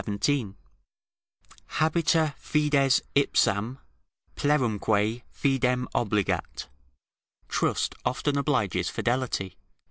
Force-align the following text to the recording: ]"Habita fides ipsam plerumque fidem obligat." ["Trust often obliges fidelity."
]"Habita 1.77 2.33
fides 2.39 3.03
ipsam 3.13 3.77
plerumque 4.35 5.21
fidem 5.31 5.85
obligat." 5.93 6.65
["Trust 7.47 7.93
often 8.03 8.35
obliges 8.35 8.89
fidelity." 8.89 9.57